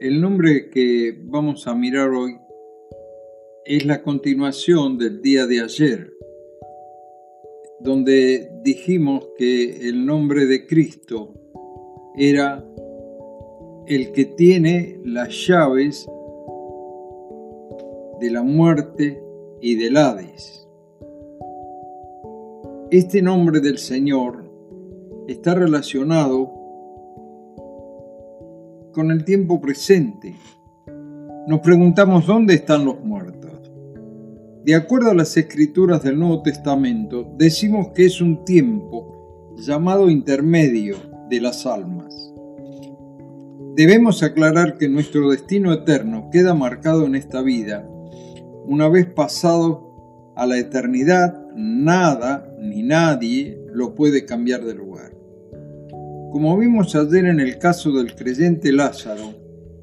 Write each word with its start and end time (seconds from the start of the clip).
El 0.00 0.18
nombre 0.22 0.70
que 0.70 1.14
vamos 1.24 1.66
a 1.66 1.74
mirar 1.74 2.08
hoy 2.08 2.38
es 3.66 3.84
la 3.84 4.02
continuación 4.02 4.96
del 4.96 5.20
día 5.20 5.46
de 5.46 5.60
ayer, 5.60 6.10
donde 7.80 8.50
dijimos 8.64 9.28
que 9.36 9.90
el 9.90 10.06
nombre 10.06 10.46
de 10.46 10.66
Cristo 10.66 11.34
era 12.16 12.64
el 13.88 14.12
que 14.12 14.24
tiene 14.24 14.98
las 15.04 15.46
llaves 15.46 16.08
de 18.20 18.30
la 18.30 18.42
muerte 18.42 19.22
y 19.60 19.74
del 19.74 19.98
Hades. 19.98 20.66
Este 22.90 23.20
nombre 23.20 23.60
del 23.60 23.76
Señor 23.76 24.50
está 25.28 25.54
relacionado 25.54 26.59
con 28.92 29.10
el 29.10 29.24
tiempo 29.24 29.60
presente. 29.60 30.34
Nos 31.46 31.60
preguntamos 31.60 32.26
dónde 32.26 32.54
están 32.54 32.84
los 32.84 33.00
muertos. 33.00 33.70
De 34.64 34.74
acuerdo 34.74 35.10
a 35.10 35.14
las 35.14 35.36
escrituras 35.36 36.02
del 36.02 36.18
Nuevo 36.18 36.42
Testamento, 36.42 37.32
decimos 37.38 37.88
que 37.94 38.06
es 38.06 38.20
un 38.20 38.44
tiempo 38.44 39.54
llamado 39.56 40.10
intermedio 40.10 40.96
de 41.28 41.40
las 41.40 41.66
almas. 41.66 42.14
Debemos 43.76 44.22
aclarar 44.22 44.76
que 44.76 44.88
nuestro 44.88 45.30
destino 45.30 45.72
eterno 45.72 46.28
queda 46.30 46.54
marcado 46.54 47.06
en 47.06 47.14
esta 47.14 47.40
vida. 47.40 47.88
Una 48.66 48.88
vez 48.88 49.06
pasado 49.06 50.32
a 50.36 50.46
la 50.46 50.58
eternidad, 50.58 51.46
nada 51.54 52.52
ni 52.60 52.82
nadie 52.82 53.58
lo 53.72 53.94
puede 53.94 54.26
cambiar 54.26 54.64
de 54.64 54.74
lugar. 54.74 55.19
Como 56.30 56.56
vimos 56.56 56.94
ayer 56.94 57.26
en 57.26 57.40
el 57.40 57.58
caso 57.58 57.90
del 57.90 58.14
creyente 58.14 58.70
Lázaro 58.70 59.34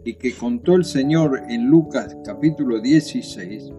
y 0.06 0.14
que 0.14 0.34
contó 0.34 0.76
el 0.76 0.86
Señor 0.86 1.42
en 1.50 1.66
Lucas 1.66 2.16
capítulo 2.23 2.80
16, 2.80 3.70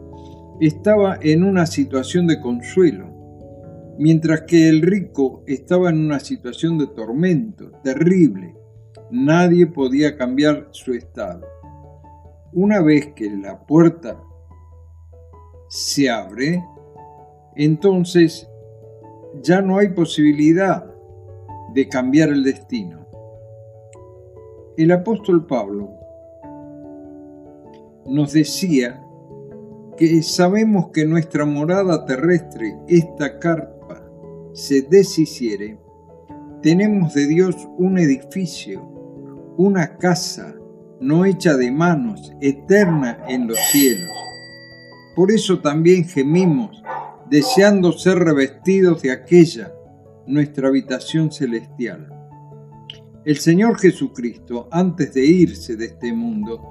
estaba 0.60 1.18
en 1.22 1.44
una 1.44 1.64
situación 1.64 2.26
de 2.26 2.38
consuelo, 2.40 3.96
mientras 3.98 4.42
que 4.42 4.68
el 4.68 4.82
rico 4.82 5.42
estaba 5.46 5.88
en 5.88 5.98
una 5.98 6.20
situación 6.20 6.76
de 6.76 6.88
tormento 6.88 7.72
terrible. 7.82 8.54
Nadie 9.10 9.66
podía 9.66 10.18
cambiar 10.18 10.68
su 10.72 10.92
estado. 10.92 11.46
Una 12.52 12.82
vez 12.82 13.14
que 13.14 13.30
la 13.30 13.64
puerta 13.64 14.20
se 15.70 16.10
abre, 16.10 16.62
entonces 17.56 18.46
ya 19.42 19.62
no 19.62 19.78
hay 19.78 19.88
posibilidad 19.88 20.87
de 21.74 21.88
cambiar 21.88 22.30
el 22.30 22.44
destino. 22.44 23.06
El 24.76 24.92
apóstol 24.92 25.46
Pablo 25.46 25.90
nos 28.06 28.32
decía 28.32 29.02
que 29.96 30.22
sabemos 30.22 30.90
que 30.92 31.04
nuestra 31.04 31.44
morada 31.44 32.04
terrestre, 32.04 32.78
esta 32.86 33.38
carpa, 33.38 34.04
se 34.52 34.82
deshiciere, 34.82 35.78
tenemos 36.62 37.14
de 37.14 37.26
Dios 37.26 37.56
un 37.76 37.98
edificio, 37.98 38.82
una 39.56 39.96
casa 39.96 40.54
no 41.00 41.24
hecha 41.24 41.56
de 41.56 41.70
manos, 41.70 42.32
eterna 42.40 43.18
en 43.28 43.46
los 43.46 43.58
cielos. 43.70 44.10
Por 45.14 45.30
eso 45.30 45.60
también 45.60 46.04
gemimos, 46.04 46.82
deseando 47.28 47.92
ser 47.92 48.18
revestidos 48.18 49.02
de 49.02 49.12
aquella 49.12 49.72
nuestra 50.28 50.68
habitación 50.68 51.32
celestial. 51.32 52.14
El 53.24 53.38
Señor 53.38 53.78
Jesucristo, 53.78 54.68
antes 54.70 55.14
de 55.14 55.26
irse 55.26 55.76
de 55.76 55.86
este 55.86 56.12
mundo, 56.12 56.62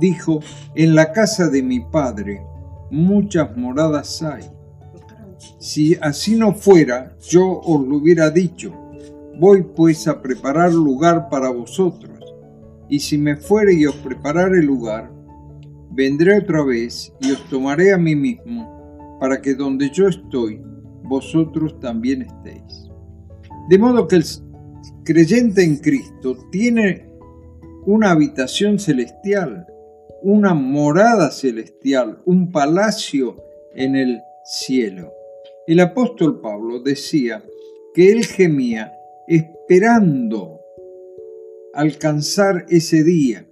dijo, 0.00 0.40
en 0.74 0.94
la 0.94 1.12
casa 1.12 1.48
de 1.48 1.62
mi 1.62 1.80
Padre 1.80 2.42
muchas 2.90 3.56
moradas 3.56 4.22
hay. 4.22 4.44
Si 5.58 5.96
así 6.00 6.36
no 6.36 6.54
fuera, 6.54 7.16
yo 7.28 7.60
os 7.60 7.86
lo 7.86 7.96
hubiera 7.96 8.30
dicho, 8.30 8.72
voy 9.38 9.62
pues 9.62 10.08
a 10.08 10.20
preparar 10.20 10.72
lugar 10.72 11.28
para 11.28 11.50
vosotros, 11.50 12.18
y 12.88 12.98
si 13.00 13.18
me 13.18 13.36
fuere 13.36 13.74
y 13.74 13.86
os 13.86 13.96
preparare 13.96 14.62
lugar, 14.62 15.10
vendré 15.90 16.38
otra 16.38 16.64
vez 16.64 17.12
y 17.20 17.32
os 17.32 17.48
tomaré 17.48 17.92
a 17.92 17.98
mí 17.98 18.14
mismo, 18.14 19.18
para 19.20 19.40
que 19.40 19.54
donde 19.54 19.90
yo 19.90 20.08
estoy, 20.08 20.60
vosotros 21.04 21.78
también 21.80 22.22
estéis. 22.22 22.91
De 23.68 23.78
modo 23.78 24.08
que 24.08 24.16
el 24.16 24.24
creyente 25.04 25.62
en 25.62 25.76
Cristo 25.76 26.36
tiene 26.50 27.08
una 27.86 28.10
habitación 28.10 28.78
celestial, 28.78 29.66
una 30.22 30.54
morada 30.54 31.30
celestial, 31.30 32.22
un 32.24 32.52
palacio 32.52 33.36
en 33.74 33.96
el 33.96 34.20
cielo. 34.44 35.12
El 35.66 35.80
apóstol 35.80 36.40
Pablo 36.40 36.80
decía 36.80 37.42
que 37.94 38.12
él 38.12 38.24
gemía 38.24 38.92
esperando 39.26 40.60
alcanzar 41.74 42.66
ese 42.68 43.02
día. 43.02 43.46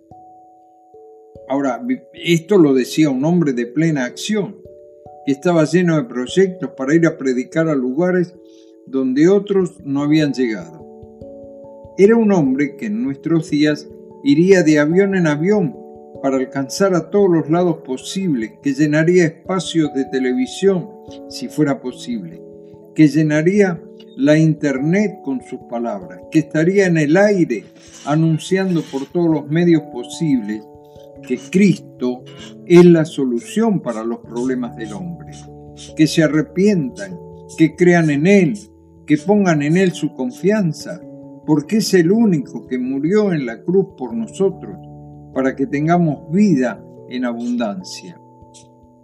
Ahora, 1.49 1.83
esto 2.13 2.59
lo 2.59 2.75
decía 2.75 3.11
un 3.11 3.25
hombre 3.25 3.53
de 3.53 3.67
plena 3.67 4.05
acción, 4.05 4.57
que 5.27 5.33
estaba 5.33 5.65
lleno 5.65 5.97
de 5.97 6.05
proyectos 6.05 6.71
para 6.77 6.95
ir 6.95 7.07
a 7.07 7.19
predicar 7.19 7.69
a 7.69 7.75
lugares 7.75 8.35
donde 8.91 9.29
otros 9.29 9.79
no 9.85 10.03
habían 10.03 10.33
llegado. 10.33 10.85
Era 11.97 12.17
un 12.17 12.33
hombre 12.33 12.77
que 12.77 12.87
en 12.87 13.03
nuestros 13.03 13.51
días 13.51 13.89
iría 14.25 14.63
de 14.63 14.79
avión 14.79 15.15
en 15.15 15.27
avión 15.27 15.77
para 16.23 16.37
alcanzar 16.37 16.95
a 16.95 17.11
todos 17.11 17.31
los 17.31 17.51
lados 17.51 17.79
posibles, 17.85 18.53
que 18.63 18.75
llenaría 18.75 19.25
espacios 19.25 19.93
de 19.95 20.05
televisión 20.07 20.89
si 21.29 21.49
fuera 21.49 21.81
posible, 21.81 22.43
que 22.95 23.09
llenaría 23.09 23.83
la 24.17 24.37
internet 24.37 25.21
con 25.25 25.41
sus 25.43 25.61
palabras, 25.71 26.21
que 26.31 26.41
estaría 26.41 26.87
en 26.87 26.99
el 26.99 27.17
aire 27.17 27.65
anunciando 28.05 28.83
por 28.91 29.07
todos 29.07 29.31
los 29.31 29.49
medios 29.49 29.83
posibles 29.93 30.63
que 31.27 31.39
Cristo 31.39 32.25
es 32.67 32.85
la 32.85 33.05
solución 33.05 33.81
para 33.81 34.05
los 34.05 34.19
problemas 34.19 34.77
del 34.77 34.93
hombre, 34.93 35.33
que 35.97 36.07
se 36.07 36.23
arrepientan, 36.23 37.19
que 37.57 37.77
crean 37.77 38.11
en 38.11 38.27
Él, 38.27 38.59
que 39.11 39.19
pongan 39.19 39.61
en 39.63 39.77
Él 39.77 39.91
su 39.91 40.15
confianza, 40.15 41.01
porque 41.45 41.79
es 41.79 41.95
el 41.95 42.13
único 42.13 42.69
que 42.69 42.79
murió 42.79 43.33
en 43.33 43.45
la 43.45 43.61
cruz 43.61 43.89
por 43.99 44.15
nosotros, 44.15 44.77
para 45.35 45.57
que 45.57 45.67
tengamos 45.67 46.31
vida 46.31 46.81
en 47.09 47.25
abundancia, 47.25 48.21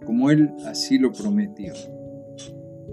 como 0.05 0.31
Él 0.31 0.53
así 0.65 0.97
lo 0.97 1.11
prometió. 1.11 1.73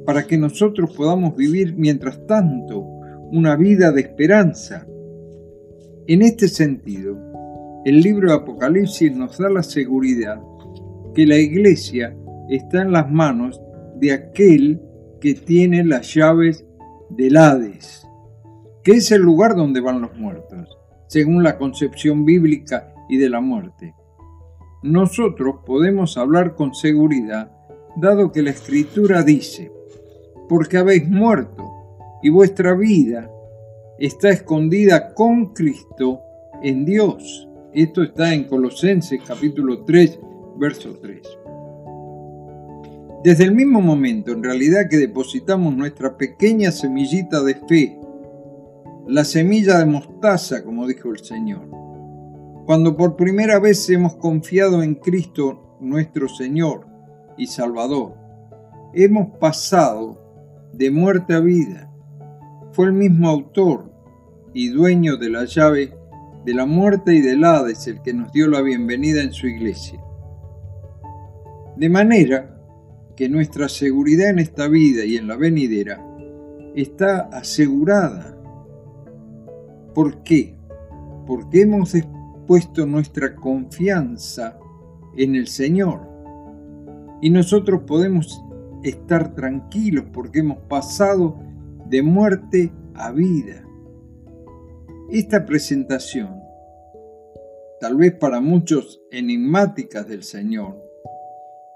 Para 0.04 0.26
que 0.26 0.36
nosotros 0.36 0.92
podamos 0.96 1.36
vivir 1.36 1.76
mientras 1.76 2.26
tanto 2.26 2.84
una 3.30 3.54
vida 3.54 3.92
de 3.92 4.00
esperanza. 4.00 4.84
En 6.08 6.20
este 6.20 6.48
sentido, 6.48 7.16
el 7.84 8.00
libro 8.00 8.30
de 8.30 8.38
Apocalipsis 8.38 9.14
nos 9.14 9.38
da 9.38 9.48
la 9.50 9.62
seguridad 9.62 10.42
que 11.14 11.28
la 11.28 11.38
iglesia 11.38 12.12
está 12.48 12.82
en 12.82 12.90
las 12.90 13.08
manos 13.08 13.62
de 14.00 14.10
aquel 14.10 14.80
que 15.20 15.34
tiene 15.34 15.84
las 15.84 16.12
llaves 16.12 16.66
del 17.16 17.36
Hades, 17.36 18.06
que 18.82 18.92
es 18.92 19.12
el 19.12 19.22
lugar 19.22 19.54
donde 19.54 19.80
van 19.80 20.00
los 20.00 20.16
muertos, 20.16 20.78
según 21.06 21.42
la 21.42 21.56
concepción 21.56 22.24
bíblica 22.24 22.92
y 23.08 23.18
de 23.18 23.30
la 23.30 23.40
muerte. 23.40 23.94
Nosotros 24.82 25.56
podemos 25.64 26.18
hablar 26.18 26.54
con 26.54 26.74
seguridad, 26.74 27.50
dado 27.96 28.32
que 28.32 28.42
la 28.42 28.50
Escritura 28.50 29.22
dice, 29.22 29.72
porque 30.48 30.76
habéis 30.76 31.08
muerto 31.08 31.64
y 32.22 32.30
vuestra 32.30 32.74
vida 32.74 33.30
está 33.98 34.30
escondida 34.30 35.14
con 35.14 35.54
Cristo 35.54 36.20
en 36.62 36.84
Dios. 36.84 37.48
Esto 37.72 38.02
está 38.02 38.34
en 38.34 38.44
Colosenses 38.44 39.20
capítulo 39.26 39.84
3, 39.84 40.18
verso 40.58 40.98
3. 41.00 41.43
Desde 43.24 43.44
el 43.44 43.54
mismo 43.54 43.80
momento, 43.80 44.32
en 44.32 44.44
realidad, 44.44 44.86
que 44.90 44.98
depositamos 44.98 45.74
nuestra 45.74 46.18
pequeña 46.18 46.70
semillita 46.70 47.42
de 47.42 47.54
fe, 47.54 47.98
la 49.08 49.24
semilla 49.24 49.78
de 49.78 49.86
mostaza, 49.86 50.62
como 50.62 50.86
dijo 50.86 51.08
el 51.08 51.20
Señor, 51.20 51.66
cuando 52.66 52.94
por 52.98 53.16
primera 53.16 53.58
vez 53.58 53.88
hemos 53.88 54.16
confiado 54.16 54.82
en 54.82 54.96
Cristo 54.96 55.78
nuestro 55.80 56.28
Señor 56.28 56.86
y 57.38 57.46
Salvador, 57.46 58.14
hemos 58.92 59.38
pasado 59.38 60.70
de 60.74 60.90
muerte 60.90 61.32
a 61.32 61.40
vida. 61.40 61.90
Fue 62.72 62.88
el 62.88 62.92
mismo 62.92 63.30
autor 63.30 63.90
y 64.52 64.68
dueño 64.68 65.16
de 65.16 65.30
la 65.30 65.46
llave 65.46 65.96
de 66.44 66.52
la 66.52 66.66
muerte 66.66 67.14
y 67.14 67.22
del 67.22 67.42
Hades 67.42 67.86
el 67.86 68.02
que 68.02 68.12
nos 68.12 68.30
dio 68.32 68.48
la 68.48 68.60
bienvenida 68.60 69.22
en 69.22 69.32
su 69.32 69.46
iglesia. 69.46 69.98
De 71.74 71.88
manera 71.88 72.53
que 73.16 73.28
nuestra 73.28 73.68
seguridad 73.68 74.30
en 74.30 74.38
esta 74.38 74.68
vida 74.68 75.04
y 75.04 75.16
en 75.16 75.28
la 75.28 75.36
venidera 75.36 76.04
está 76.74 77.28
asegurada. 77.32 78.36
¿Por 79.94 80.22
qué? 80.24 80.56
Porque 81.26 81.62
hemos 81.62 81.94
puesto 82.46 82.86
nuestra 82.86 83.36
confianza 83.36 84.58
en 85.16 85.36
el 85.36 85.46
Señor. 85.46 86.08
Y 87.22 87.30
nosotros 87.30 87.82
podemos 87.86 88.42
estar 88.82 89.34
tranquilos 89.34 90.04
porque 90.12 90.40
hemos 90.40 90.58
pasado 90.68 91.38
de 91.88 92.02
muerte 92.02 92.72
a 92.94 93.12
vida. 93.12 93.64
Esta 95.10 95.44
presentación, 95.44 96.34
tal 97.80 97.96
vez 97.96 98.14
para 98.14 98.40
muchos 98.40 99.00
enigmáticas 99.10 100.08
del 100.08 100.22
Señor, 100.22 100.82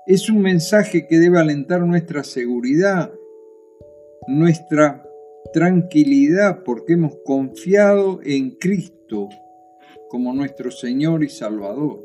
es 0.08 0.30
un 0.30 0.40
mensaje 0.40 1.06
que 1.06 1.18
debe 1.18 1.38
alentar 1.38 1.82
nuestra 1.82 2.24
seguridad, 2.24 3.12
nuestra 4.26 5.06
tranquilidad 5.52 6.62
porque 6.64 6.94
hemos 6.94 7.16
confiado 7.26 8.18
en 8.24 8.52
Cristo 8.52 9.28
como 10.08 10.32
nuestro 10.32 10.70
Señor 10.70 11.22
y 11.24 11.28
Salvador. 11.28 12.02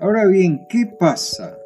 Ahora 0.00 0.26
bien, 0.26 0.66
¿qué 0.68 0.92
pasa 0.98 1.56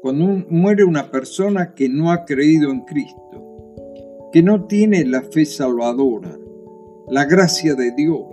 cuando 0.00 0.44
muere 0.48 0.82
una 0.82 1.12
persona 1.12 1.72
que 1.72 1.88
no 1.88 2.10
ha 2.10 2.24
creído 2.24 2.72
en 2.72 2.80
Cristo, 2.80 3.70
que 4.32 4.42
no 4.42 4.66
tiene 4.66 5.04
la 5.04 5.22
fe 5.22 5.44
salvadora, 5.44 6.36
la 7.08 7.26
gracia 7.26 7.76
de 7.76 7.92
Dios? 7.92 8.26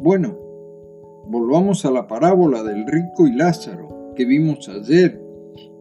Bueno, 0.00 0.47
volvamos 1.26 1.84
a 1.84 1.90
la 1.90 2.06
parábola 2.06 2.62
del 2.62 2.86
rico 2.86 3.26
y 3.26 3.32
Lázaro 3.32 4.12
que 4.14 4.24
vimos 4.24 4.68
ayer 4.68 5.22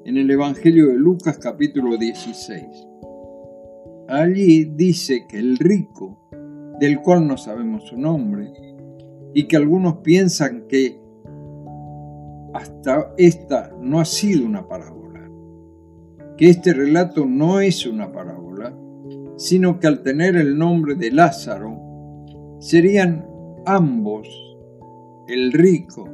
en 0.05 0.17
el 0.17 0.29
Evangelio 0.31 0.87
de 0.87 0.95
Lucas 0.95 1.37
capítulo 1.37 1.97
16. 1.97 2.63
Allí 4.07 4.65
dice 4.65 5.25
que 5.27 5.37
el 5.37 5.57
rico, 5.57 6.17
del 6.79 7.01
cual 7.01 7.27
no 7.27 7.35
sabemos 7.37 7.83
su 7.87 7.97
nombre, 7.97 8.53
y 9.33 9.47
que 9.47 9.57
algunos 9.57 9.97
piensan 9.97 10.67
que 10.67 10.99
hasta 12.53 13.13
esta 13.17 13.75
no 13.81 13.99
ha 13.99 14.05
sido 14.05 14.45
una 14.45 14.67
parábola, 14.67 15.29
que 16.37 16.49
este 16.49 16.73
relato 16.73 17.25
no 17.25 17.59
es 17.59 17.85
una 17.85 18.11
parábola, 18.11 18.73
sino 19.35 19.79
que 19.79 19.87
al 19.87 20.03
tener 20.03 20.35
el 20.35 20.57
nombre 20.57 20.95
de 20.95 21.11
Lázaro, 21.11 21.77
serían 22.59 23.25
ambos, 23.65 24.27
el 25.27 25.51
rico 25.51 26.07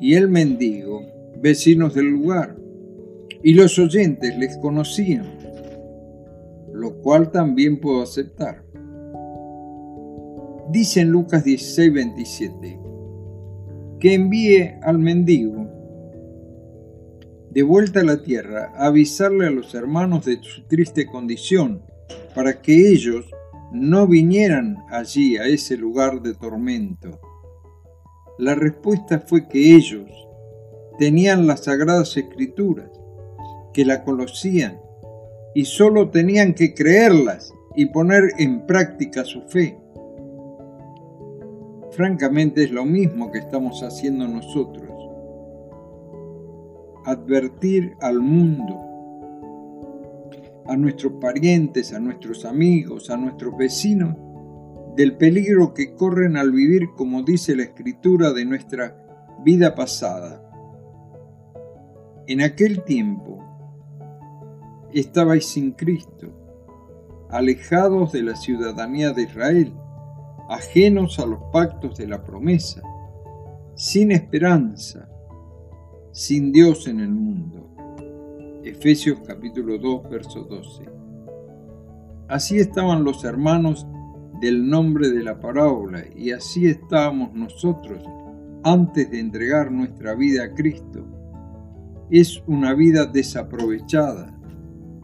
y 0.00 0.14
el 0.14 0.28
mendigo, 0.28 1.02
vecinos 1.40 1.94
del 1.94 2.06
lugar, 2.06 2.56
y 3.42 3.54
los 3.54 3.78
oyentes 3.78 4.36
les 4.36 4.56
conocían, 4.58 5.26
lo 6.72 6.96
cual 7.02 7.30
también 7.30 7.80
puedo 7.80 8.02
aceptar. 8.02 8.64
Dice 10.70 11.00
en 11.00 11.10
Lucas 11.10 11.44
16, 11.44 11.92
27, 11.92 12.80
que 13.98 14.14
envíe 14.14 14.74
al 14.82 14.98
mendigo 14.98 15.68
de 17.50 17.62
vuelta 17.62 18.00
a 18.00 18.04
la 18.04 18.22
tierra 18.22 18.72
a 18.76 18.86
avisarle 18.86 19.46
a 19.46 19.50
los 19.50 19.74
hermanos 19.74 20.24
de 20.24 20.38
su 20.42 20.62
triste 20.66 21.06
condición, 21.06 21.82
para 22.34 22.60
que 22.60 22.90
ellos 22.90 23.26
no 23.72 24.06
vinieran 24.06 24.78
allí 24.88 25.36
a 25.36 25.46
ese 25.46 25.76
lugar 25.76 26.22
de 26.22 26.34
tormento. 26.34 27.20
La 28.40 28.54
respuesta 28.54 29.20
fue 29.20 29.46
que 29.48 29.76
ellos 29.76 30.10
tenían 30.98 31.46
las 31.46 31.64
sagradas 31.64 32.16
escrituras, 32.16 32.90
que 33.74 33.84
la 33.84 34.02
conocían 34.02 34.80
y 35.54 35.66
solo 35.66 36.08
tenían 36.08 36.54
que 36.54 36.72
creerlas 36.72 37.52
y 37.76 37.84
poner 37.84 38.32
en 38.38 38.64
práctica 38.66 39.26
su 39.26 39.42
fe. 39.42 39.78
Francamente 41.90 42.64
es 42.64 42.70
lo 42.70 42.86
mismo 42.86 43.30
que 43.30 43.40
estamos 43.40 43.82
haciendo 43.82 44.26
nosotros. 44.26 44.90
Advertir 47.04 47.94
al 48.00 48.20
mundo, 48.20 48.80
a 50.66 50.78
nuestros 50.78 51.12
parientes, 51.20 51.92
a 51.92 52.00
nuestros 52.00 52.46
amigos, 52.46 53.10
a 53.10 53.18
nuestros 53.18 53.54
vecinos, 53.58 54.16
del 54.96 55.16
peligro 55.16 55.74
que 55.74 55.94
corren 55.94 56.36
al 56.36 56.52
vivir 56.52 56.90
como 56.96 57.22
dice 57.22 57.56
la 57.56 57.62
escritura 57.62 58.32
de 58.32 58.44
nuestra 58.44 58.96
vida 59.44 59.74
pasada. 59.74 60.42
En 62.26 62.42
aquel 62.42 62.84
tiempo 62.84 63.44
estabais 64.92 65.46
sin 65.46 65.72
Cristo, 65.72 66.32
alejados 67.30 68.12
de 68.12 68.22
la 68.22 68.36
ciudadanía 68.36 69.12
de 69.12 69.22
Israel 69.22 69.72
ajenos 70.50 71.20
a 71.20 71.26
los 71.26 71.40
pactos 71.52 71.96
de 71.96 72.08
la 72.08 72.24
promesa, 72.24 72.82
sin 73.76 74.10
esperanza, 74.10 75.08
sin 76.10 76.50
Dios 76.50 76.88
en 76.88 76.98
el 76.98 77.10
mundo. 77.10 77.68
Efesios 78.64 79.20
capítulo 79.24 79.78
2, 79.78 80.10
verso 80.10 80.40
12. 80.40 80.84
Así 82.26 82.58
estaban 82.58 83.04
los 83.04 83.24
hermanos 83.24 83.86
del 84.40 84.68
nombre 84.68 85.10
de 85.10 85.22
la 85.22 85.38
parábola 85.38 86.04
y 86.16 86.30
así 86.32 86.66
estábamos 86.66 87.34
nosotros 87.34 88.02
antes 88.62 89.10
de 89.10 89.20
entregar 89.20 89.70
nuestra 89.70 90.14
vida 90.14 90.44
a 90.44 90.54
Cristo. 90.54 91.06
Es 92.10 92.42
una 92.46 92.74
vida 92.74 93.06
desaprovechada, 93.06 94.36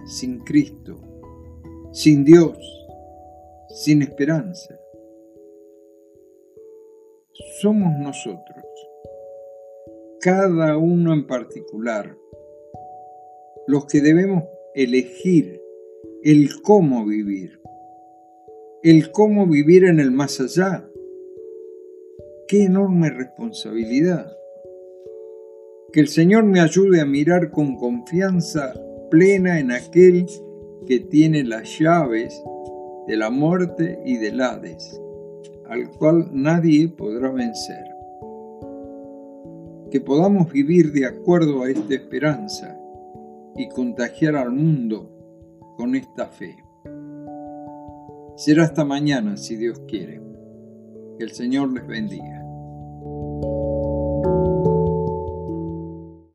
sin 0.04 0.40
Cristo, 0.40 1.00
sin 1.92 2.24
Dios, 2.24 2.58
sin 3.68 4.02
esperanza 4.02 4.76
somos 7.60 7.98
nosotros, 7.98 8.64
cada 10.20 10.76
uno 10.76 11.12
en 11.12 11.26
particular, 11.26 12.16
los 13.66 13.86
que 13.86 14.00
debemos 14.00 14.44
elegir 14.74 15.60
el 16.22 16.48
cómo 16.62 17.04
vivir, 17.04 17.60
el 18.82 19.10
cómo 19.10 19.46
vivir 19.46 19.84
en 19.84 20.00
el 20.00 20.10
más 20.10 20.40
allá. 20.40 20.88
Qué 22.48 22.64
enorme 22.64 23.10
responsabilidad. 23.10 24.32
Que 25.92 26.00
el 26.00 26.08
Señor 26.08 26.44
me 26.44 26.60
ayude 26.60 27.00
a 27.00 27.06
mirar 27.06 27.50
con 27.50 27.76
confianza 27.76 28.74
plena 29.10 29.58
en 29.58 29.72
aquel 29.72 30.26
que 30.86 31.00
tiene 31.00 31.44
las 31.44 31.78
llaves 31.78 32.40
de 33.06 33.16
la 33.16 33.30
muerte 33.30 33.98
y 34.04 34.16
del 34.18 34.40
Hades 34.40 35.00
al 35.68 35.90
cual 35.90 36.28
nadie 36.32 36.88
podrá 36.88 37.30
vencer. 37.30 37.84
Que 39.90 40.00
podamos 40.00 40.52
vivir 40.52 40.92
de 40.92 41.06
acuerdo 41.06 41.62
a 41.62 41.70
esta 41.70 41.94
esperanza 41.94 42.78
y 43.56 43.68
contagiar 43.68 44.36
al 44.36 44.52
mundo 44.52 45.10
con 45.76 45.94
esta 45.94 46.26
fe. 46.26 46.56
Será 48.36 48.64
hasta 48.64 48.84
mañana 48.84 49.38
si 49.38 49.56
Dios 49.56 49.80
quiere. 49.88 50.20
Que 51.18 51.24
el 51.24 51.32
Señor 51.32 51.72
les 51.72 51.86
bendiga. 51.86 52.35